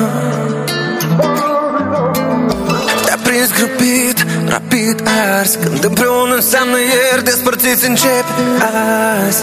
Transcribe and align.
Te-a 3.04 3.18
prins 3.22 3.50
grăbit, 3.52 4.26
rapid 4.48 5.02
ars 5.38 5.58
Când 5.62 5.84
împreună 5.84 6.34
înseamnă 6.34 6.78
ieri 6.78 7.24
Despărțiți 7.24 7.86
încep 7.86 8.24
azi 8.58 9.42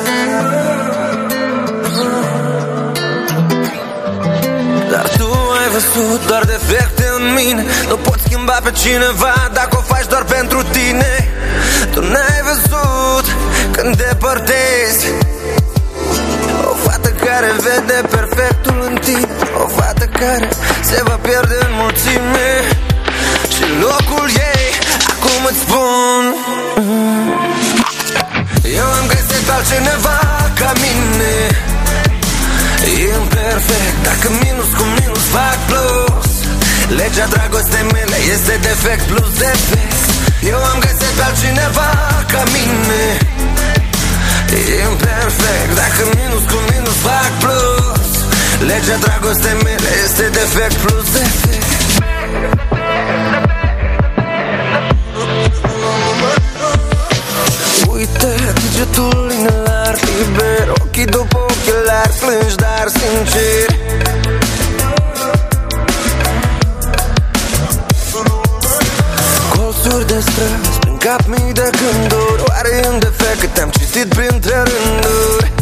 Dar 4.91 5.07
tu 5.17 5.29
ai 5.61 5.69
văzut 5.71 6.27
doar 6.27 6.43
defecte 6.43 7.05
în 7.17 7.33
mine 7.33 7.65
Nu 7.87 7.95
poți 7.95 8.23
schimba 8.23 8.59
pe 8.63 8.71
cineva 8.71 9.49
Dacă 9.53 9.77
o 9.77 9.81
faci 9.93 10.07
doar 10.09 10.23
pentru 10.23 10.63
tine 10.71 11.27
Tu 11.93 11.99
n-ai 12.01 12.41
văzut 12.43 12.68
când 13.81 13.95
depărtezi 13.95 15.05
O 16.71 16.73
fată 16.83 17.09
care 17.25 17.51
vede 17.65 17.99
perfectul 18.15 18.77
în 18.89 18.95
tine. 19.05 19.35
O 19.63 19.67
fată 19.75 20.05
care 20.19 20.49
se 20.89 20.99
va 21.07 21.17
pierde 21.27 21.55
în 21.67 21.71
mulțime. 21.81 22.49
Și 23.53 23.65
locul 23.85 24.27
ei 24.53 24.69
Acum 25.11 25.41
îți 25.49 25.59
spun. 25.65 26.23
Eu 28.79 28.87
am 28.99 29.05
găsit 29.13 29.41
pe 29.47 29.51
altcineva 29.57 30.19
ca 30.59 30.71
mine. 30.83 31.33
Imperfect 33.15 33.97
Dacă 34.07 34.27
minus 34.43 34.69
cu 34.77 34.83
minus 34.99 35.25
fac 35.35 35.59
plus. 35.69 36.31
Legea 36.99 37.27
dragostei 37.35 37.85
mele 37.95 38.17
este 38.35 38.53
defect 38.67 39.03
plus 39.11 39.31
defect. 39.43 39.99
Eu 40.51 40.59
am 40.71 40.77
găsit 40.85 41.13
pe 41.17 41.23
altcineva 41.27 41.89
ca 42.31 42.43
mine 42.55 42.88
Legea 49.39 49.53
dragostei 49.53 49.63
mele 49.63 49.89
este 50.03 50.29
defect 50.29 50.75
plus. 50.75 51.11
Defect 51.11 51.67
Uite 57.91 58.35
degetul 58.53 59.31
inelar 59.39 59.95
liber 60.05 60.73
Ochii 60.81 61.05
după 61.05 61.37
ochelari 61.37 62.13
plângi 62.19 62.55
dar 62.55 62.87
sincer. 62.87 63.77
Colțuri 69.55 70.07
de 70.07 70.19
străzi 70.19 70.79
prin 70.79 70.97
cap 70.97 71.25
mii 71.25 71.53
de 71.53 71.69
gânduri 71.79 72.43
Oare 72.47 72.87
în 72.91 72.99
defect? 72.99 73.39
Că 73.39 73.47
te-am 73.53 73.69
citit 73.69 74.13
printre 74.13 74.55
rânduri 74.55 75.58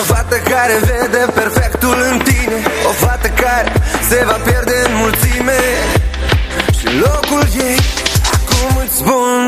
o 0.00 0.02
fată 0.12 0.36
care 0.52 0.76
vede 0.88 1.22
perfectul 1.40 1.96
în 2.10 2.18
tine. 2.18 2.58
O 2.88 2.92
fată 3.02 3.28
care 3.28 3.72
se 4.08 4.18
va 4.28 4.38
pierde 4.46 4.76
în 4.86 4.92
mulțime. 5.02 5.60
Și 6.78 6.86
locul 7.04 7.44
ei 7.68 7.78
acum 8.36 8.70
îți 8.84 8.96
spun. 9.00 9.42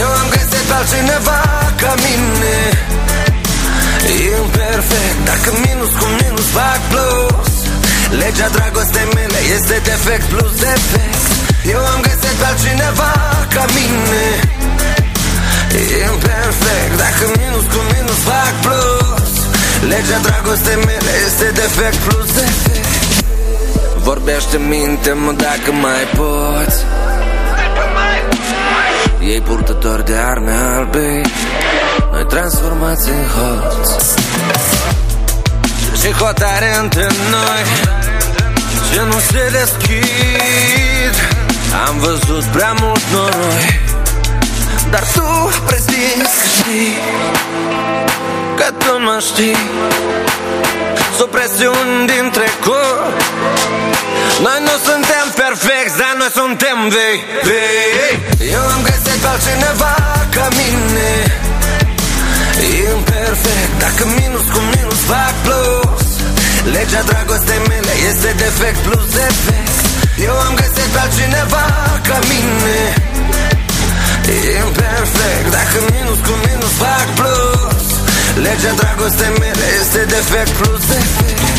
Eu 0.00 0.08
am 0.20 0.26
găsit 0.34 0.64
pe 0.68 0.74
altcineva 0.78 1.40
ca 1.82 1.92
mine. 2.04 2.56
Imperfect 4.36 5.18
Dacă 5.30 5.48
minus 5.64 5.92
cu 6.00 6.06
minus 6.20 6.48
fac 6.56 6.80
plus. 6.92 7.54
Legea 8.20 8.48
dragostei 8.56 9.08
mele 9.14 9.40
este 9.56 9.76
defect 9.90 10.24
plus 10.32 10.52
defect. 10.66 11.22
Eu 11.74 11.80
am 11.92 12.00
găsit 12.06 12.34
pe 12.40 12.44
altcineva 12.50 13.12
ca 13.54 13.64
mine 13.76 14.52
Imperfect 15.80 16.96
Dacă 16.96 17.24
minus 17.38 17.64
cu 17.72 17.80
minus 17.92 18.20
fac 18.30 18.54
plus. 18.64 19.32
Legea 19.88 20.18
dragostei 20.22 20.76
mele 20.76 21.12
este 21.26 21.50
defect 21.60 21.96
plus. 21.96 22.32
Defect 22.32 22.92
Vorbește 24.02 24.58
minte-mă 24.58 25.32
dacă 25.32 25.72
mai 25.72 26.04
poți. 26.16 26.84
Ei 29.20 29.40
purtători 29.40 30.04
de 30.04 30.14
arme 30.14 30.52
albe 30.76 31.20
Noi 32.12 32.26
transformați 32.26 33.08
în 33.08 33.24
hoți. 33.34 34.14
Și 36.00 36.12
hotare 36.12 36.76
între 36.82 37.06
noi 37.30 37.62
Ce 38.92 39.00
nu 39.00 39.18
se 39.30 39.50
deschid. 39.58 41.14
Am 41.86 41.98
văzut 41.98 42.44
prea 42.44 42.74
mult 42.80 43.02
noroi 43.12 43.91
Dar 44.92 45.04
tu 45.16 45.28
prezinți 45.68 46.34
că 46.40 46.46
știi 46.56 46.92
Că 48.58 48.68
tu 48.82 48.92
mă 49.06 49.16
știi. 49.28 49.56
Supresiuni 51.20 52.06
din 52.12 52.24
trecut 52.36 53.00
Noi 54.44 54.58
nu 54.66 54.74
suntem 54.88 55.24
perfecti, 55.42 55.96
dar 56.02 56.14
noi 56.20 56.30
suntem 56.40 56.78
vei, 56.96 57.18
vei. 57.48 58.12
Eu 58.56 58.64
am 58.74 58.80
găsit 58.88 59.18
pe 59.22 59.28
altcineva 59.32 59.94
ca 60.34 60.46
mine. 60.60 61.10
Imperfect, 62.90 63.72
dacă 63.84 64.02
minus 64.18 64.46
cu 64.54 64.60
minus 64.74 65.00
fac 65.10 65.34
plus. 65.44 66.06
Legea 66.74 67.02
dragostei 67.10 67.60
mele 67.68 67.92
este 68.10 68.30
defect 68.42 68.78
plus 68.86 69.06
defect 69.20 69.76
Eu 70.28 70.34
am 70.46 70.52
găsit 70.60 70.88
pe 70.94 70.98
altcineva 71.04 71.64
ca 72.08 72.18
mine 72.30 73.11
Imperfect, 74.62 75.46
dacă 75.56 75.76
minus 75.90 76.20
cu 76.26 76.34
minus 76.44 76.74
fac 76.80 77.08
plus. 77.18 77.86
Legea 78.44 78.72
dragostei 78.80 79.32
mele 79.40 79.66
este 79.80 80.00
defect 80.12 80.52
plus. 80.58 80.82
Defect 80.90 81.52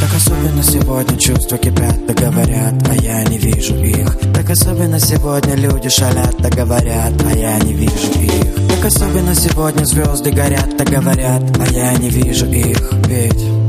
Так 0.00 0.14
особенно 0.14 0.62
сегодня 0.62 1.18
чувства 1.18 1.58
кипят, 1.58 2.06
да 2.06 2.14
говорят, 2.14 2.74
а 2.88 2.94
я 2.94 3.22
не 3.24 3.38
вижу 3.38 3.74
их 3.82 4.16
Так 4.32 4.50
особенно 4.50 4.98
сегодня 4.98 5.54
люди 5.54 5.88
шалят, 5.88 6.34
да 6.38 6.50
говорят, 6.50 7.12
а 7.24 7.36
я 7.36 7.58
не 7.58 7.72
вижу 7.72 8.12
их 8.20 8.68
Так 8.68 8.84
особенно 8.84 9.34
сегодня 9.34 9.84
звезды 9.84 10.30
горят, 10.30 10.76
да 10.76 10.84
говорят, 10.84 11.42
а 11.58 11.72
я 11.72 11.92
не 11.94 12.10
вижу 12.10 12.46
их 12.46 12.92
Ведь 13.06 13.63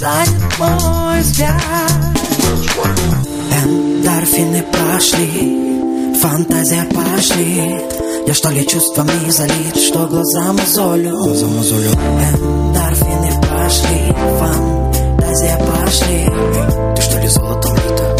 Занят 0.00 0.58
мой 0.58 1.20
взгляд. 1.20 1.60
Эндорфины 3.52 4.64
пошли 4.72 6.14
Фантазия 6.22 6.84
пошли. 6.84 7.82
Я 8.26 8.32
что 8.32 8.48
ли 8.48 8.66
чувствами 8.66 9.28
залит, 9.28 9.76
что 9.76 10.06
глаза 10.06 10.54
мозолю 10.54 11.10
Глаза 11.10 11.46
мозолю 11.48 11.90
Эндорфины 11.90 13.42
пошли, 13.42 14.14
фантазия 14.38 15.58
пошли. 15.58 16.24
Ты 16.96 17.02
что 17.02 17.18
ли 17.18 17.28
золотом 17.28 17.74
лита? 17.74 18.19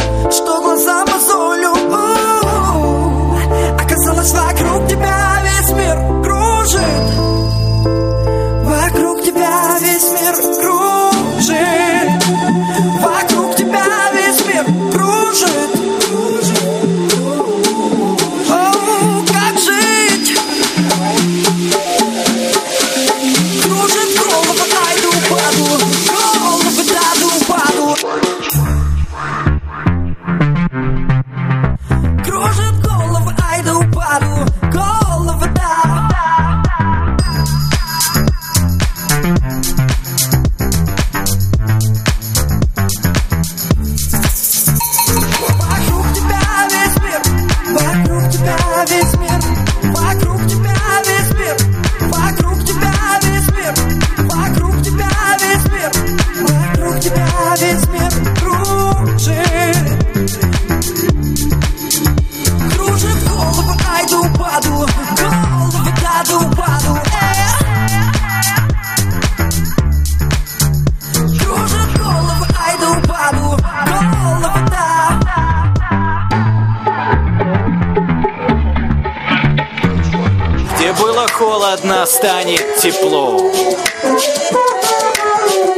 Где 80.91 81.03
было 81.03 81.29
холодно, 81.29 82.05
станет 82.05 82.77
тепло. 82.79 83.53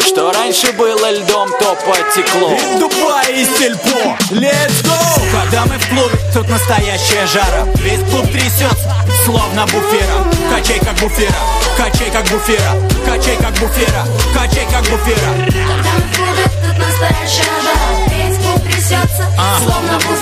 Что 0.01 0.33
раньше 0.33 0.73
было 0.73 1.11
льдом, 1.11 1.51
то 1.59 1.77
потекло. 1.87 2.55
Из 2.55 2.81
Дубая, 2.81 3.29
из 3.29 3.59
Сельпо, 3.59 4.17
let's 4.31 4.83
go! 4.83 5.23
Когда 5.31 5.67
мы 5.67 5.79
в 5.79 5.89
клубе, 5.91 6.19
тут 6.33 6.49
настоящая 6.49 7.27
жара. 7.27 7.67
Весь 7.77 8.01
клуб 8.11 8.27
трясется, 8.33 8.95
словно 9.27 9.67
буфера. 9.67 10.25
Качай 10.51 10.79
как 10.79 10.95
буфера, 10.95 11.35
качай 11.77 12.11
как 12.11 12.25
буфера. 12.29 12.73
Качай 13.05 13.37
как 13.37 13.53
буфера, 13.59 14.07
качай 14.35 14.67
как 14.71 14.83
буфера. 14.85 15.35
Когда 15.45 15.93
мы 15.93 16.01
в 16.01 16.17
клубе, 16.17 16.45
тут 16.65 16.79
настоящая 16.79 17.61
жара. 17.61 18.07
Весь 18.09 18.39
клуб 18.39 18.63
трясется, 18.63 19.31
словно 19.63 19.99
буфера 19.99 20.22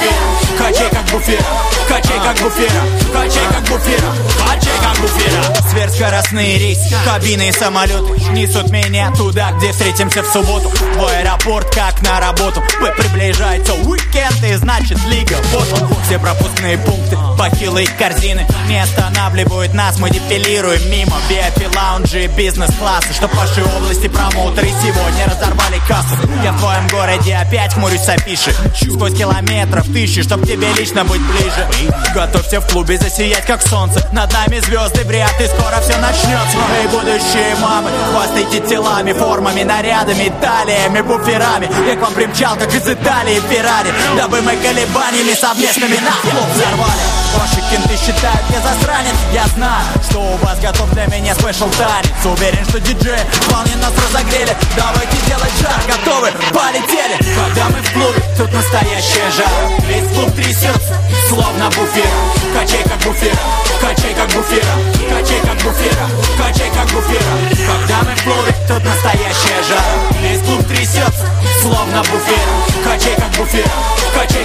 буфера, 1.20 1.44
качай 1.88 2.19
как 2.20 2.37
буфера 2.43 2.82
Качай 3.12 3.44
как 3.52 3.62
буфера, 3.69 4.12
качай 4.46 4.72
как 4.82 4.99
буфера. 5.00 5.61
Сверхскоростные 5.70 6.58
рейсы, 6.58 6.94
кабины 7.05 7.49
и 7.49 7.52
самолеты 7.52 8.20
Несут 8.32 8.70
меня 8.70 9.11
туда, 9.17 9.52
где 9.52 9.72
встретимся 9.72 10.22
в 10.22 10.26
субботу. 10.26 10.70
В 10.70 11.05
аэропорт, 11.06 11.72
как 11.75 12.00
на 12.02 12.20
работу 12.20 12.62
П- 12.81 12.93
Приближается 12.96 13.75
уикенд 13.75 14.43
и 14.44 14.55
значит 14.55 14.99
лига 15.06 15.37
Вот 15.52 15.72
он, 15.81 15.88
все 16.06 16.19
пропускные 16.19 16.78
пункты, 16.78 17.17
бахилы 17.38 17.87
корзины 17.99 18.46
Не 18.69 18.82
останавливают 18.82 19.75
нас, 19.75 19.99
мы 19.99 20.11
депилируем 20.11 20.90
мимо 20.90 21.16
VIP 21.28 21.75
лаунжи, 21.76 22.26
бизнес-классы. 22.28 23.12
Чтоб 23.14 23.32
ваши 23.34 23.62
области 23.76 24.08
промоутеры 24.08 24.69
сегодня 24.82 25.26
разорвали 25.26 25.81
кассу. 25.87 26.16
Я 26.43 26.52
в 26.52 26.58
твоем 26.61 26.87
городе 26.88 27.34
опять 27.37 27.75
хмурюсь 27.75 28.08
афиши. 28.08 28.52
Сквозь 28.75 29.14
километров 29.16 29.87
тысячи, 29.93 30.23
чтоб 30.23 30.44
тебе 30.46 30.73
лично 30.75 31.05
быть 31.11 31.21
ближе. 31.23 31.67
Готовься 32.15 32.61
в 32.61 32.67
клубе 32.67 32.97
засиять 32.97 33.45
как 33.45 33.61
солнце. 33.67 34.07
Над 34.12 34.33
нами 34.33 34.61
звезды 34.61 35.05
вряд 35.05 35.41
и 35.41 35.47
скоро 35.47 35.81
все 35.81 35.97
начнется 35.99 36.57
Эй, 36.81 36.87
будущие 36.89 37.57
мамы, 37.61 37.91
хвастайте 38.12 38.61
телами, 38.61 39.12
формами, 39.12 39.62
нарядами, 39.62 40.33
талиями, 40.41 41.01
буферами. 41.01 41.69
Я 41.87 41.97
к 41.97 42.01
вам 42.01 42.15
примчал, 42.15 42.57
как 42.57 42.73
из 42.73 42.87
Италии 42.89 43.41
Феррари. 43.51 43.93
Дабы 44.17 44.41
мы 44.43 44.57
колебаниями 44.57 45.35
совместными 45.35 45.97
на 45.97 46.31
клуб 46.31 46.47
взорвали. 46.55 47.01
Ваши 47.39 47.61
кенты 47.71 47.97
считают, 47.97 48.43
я 48.51 48.61
засранец? 48.61 49.15
Я 49.33 49.47
знаю, 49.55 49.87
что 50.09 50.19
у 50.21 50.37
вас 50.39 50.59
готов 50.61 50.91
для 50.93 51.07
меня 51.07 51.35
спешл 51.35 51.69
танец. 51.79 52.11
Уверен, 52.25 52.65
что 52.69 52.81
диджеи 52.81 53.21
вполне 53.31 53.77
нас 53.77 53.93
разогрели. 53.97 54.57
Давайте 54.77 55.17
делать 55.27 55.53
жар, 55.61 55.81
готовы, 55.87 56.31
полетели. 56.51 57.17
Когда 57.35 57.69
мы 57.69 57.83
в 57.83 57.93
клубе, 57.93 58.23
тут 58.37 58.53
настоящая 58.53 59.31
жара. 59.31 59.71
Весь 59.87 60.09
клуб 60.12 60.35
трясется, 60.35 61.00
словно 61.29 61.69
буфера 61.70 62.20
Качай 62.55 62.82
как 62.85 62.99
буфера, 62.99 63.38
качай 63.81 64.14
как 64.14 64.29
буфера 64.32 64.75
Качай 65.08 65.41
как 65.41 65.56
буфера, 65.62 66.06
качай 66.38 66.70
как 66.70 66.87
буфера 66.91 67.35
Когда 67.67 68.02
мы 68.02 68.17
в 68.17 68.25
клубе, 68.25 68.55
тут 68.67 68.85
настоящая 68.85 69.62
жара 69.69 70.20
Весь 70.23 70.41
клуб 70.41 70.67
трясется, 70.67 71.26
словно 71.62 72.02
буфера 72.02 72.55
Качай 72.85 73.14
как 73.17 73.31
буфера, 73.37 73.70
качай 74.14 74.39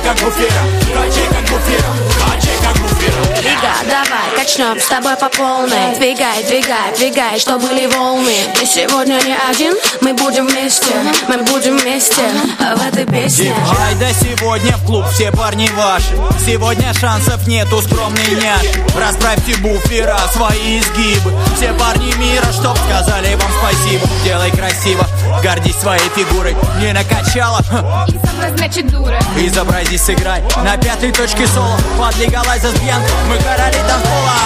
качнем 4.55 4.79
с 4.79 4.85
тобой 4.87 5.15
по 5.17 5.29
полной. 5.29 5.95
Двигай, 5.97 6.43
двигай, 6.43 6.95
двигай, 6.97 7.39
что 7.39 7.57
были 7.57 7.87
волны. 7.87 8.35
Ты 8.57 8.65
сегодня 8.65 9.19
не 9.25 9.35
один, 9.49 9.73
мы 10.01 10.13
будем 10.13 10.47
вместе. 10.47 10.93
Мы 11.27 11.37
будем 11.39 11.77
вместе 11.77 12.21
в 12.75 12.87
этой 12.87 13.05
песне. 13.05 13.53
Ай 13.79 13.95
да 13.95 14.07
сегодня 14.11 14.77
в 14.77 14.85
клуб 14.85 15.05
все 15.11 15.31
парни 15.31 15.69
ваши. 15.75 16.15
Сегодня 16.45 16.93
шансов 16.93 17.45
нету, 17.47 17.81
скромный 17.81 18.35
няш. 18.35 18.65
Расправьте 18.97 19.55
буфера, 19.57 20.19
свои 20.33 20.79
изгибы. 20.79 21.33
Все 21.57 21.73
парни 21.73 22.13
мира, 22.15 22.45
чтоб 22.53 22.77
сказали 22.77 23.35
вам 23.35 23.51
спасибо. 23.59 24.07
Делай 24.23 24.51
красиво, 24.51 25.05
гордись 25.43 25.77
своей 25.77 26.09
фигурой. 26.15 26.55
Не 26.79 26.93
накачала, 26.93 27.61
Значит 28.57 28.87
дура. 28.91 29.19
Изобрази, 29.37 29.97
сыграй. 29.97 30.41
На 30.63 30.77
пятой 30.77 31.11
точке 31.11 31.47
соло, 31.47 31.77
подлегалась 31.97 32.61
за 32.61 32.71
сбьянку. 32.71 33.09
Мы 33.27 33.37
короли 33.37 33.77
танцпола 33.87 34.44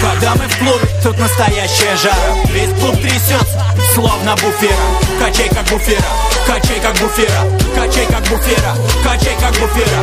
Когда 0.00 0.34
мы 0.34 0.48
в 0.48 1.02
тут 1.02 1.18
настоящая 1.18 1.96
жара. 1.96 2.34
Весь 2.46 2.70
клуб 2.78 3.00
трясется, 3.00 3.64
словно 3.94 4.34
буфера. 4.36 4.74
Качай 5.18 5.48
как 5.48 5.64
буфера, 5.68 6.04
качай 6.50 6.80
как 6.80 6.94
буфера. 6.98 7.42
Качай 7.76 8.06
как 8.06 8.22
буфера, 8.28 8.74
качай 9.04 9.36
как 9.38 9.52
буфера. 9.52 10.02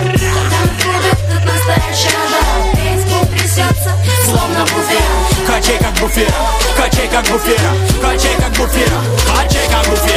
Клубе, 0.82 1.12
тут 1.30 1.44
настоящая 1.46 2.10
жара 2.10 2.58
Весь 2.74 3.04
трясется, 3.30 3.92
словно 4.24 4.62
буфера. 4.62 5.46
Качай 5.46 5.77
как 5.77 5.94
буфера, 6.00 6.34
качай 6.77 7.08
как 7.10 7.25
буфера. 7.27 7.72
Качай 8.01 8.36
как 8.36 8.51
буфера, 8.51 9.01
качай 9.36 9.68
как 9.70 9.86
буфера 9.89 10.16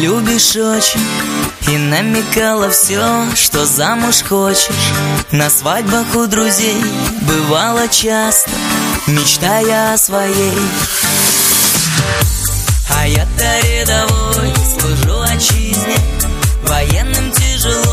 любишь 0.00 0.56
очень 0.56 1.06
И 1.68 1.76
намекала 1.76 2.70
все, 2.70 3.26
что 3.34 3.64
замуж 3.66 4.22
хочешь. 4.28 4.92
На 5.30 5.50
свадьбах 5.50 6.14
у 6.14 6.26
друзей 6.26 6.82
бывало 7.22 7.88
часто 7.88 8.50
Мечтая 9.06 9.94
о 9.94 9.98
своей. 9.98 10.58
А 12.94 13.06
я-то 13.06 13.66
рядовой, 13.66 14.52
служу 14.78 15.20
отчизне 15.22 15.96
Военным 16.64 17.30
тяжело. 17.32 17.91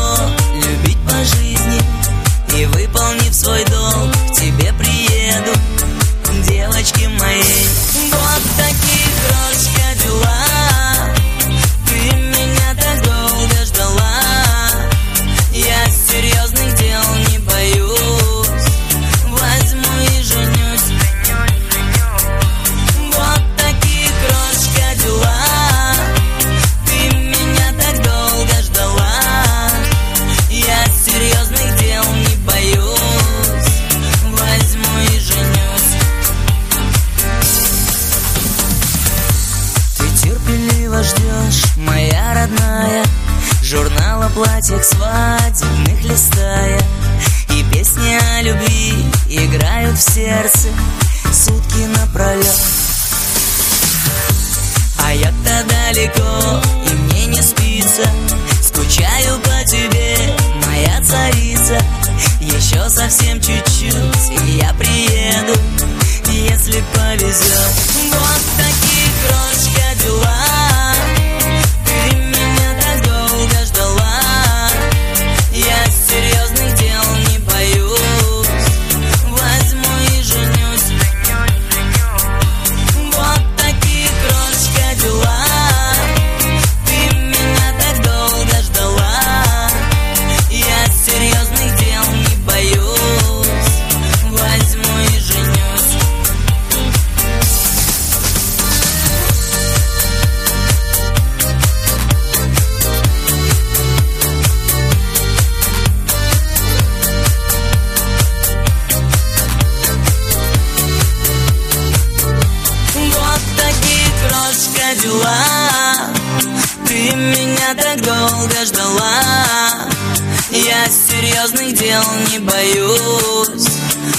грязных 121.40 121.72
дел 121.72 122.02
не 122.30 122.38
боюсь. 122.40 123.68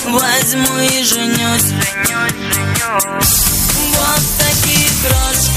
Возьму 0.05 0.79
и 0.79 1.03
женюсь. 1.03 1.71
Вот 3.93 4.23
такие 4.39 4.89
крошки. 5.03 5.50